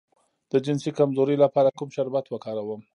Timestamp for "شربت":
1.95-2.25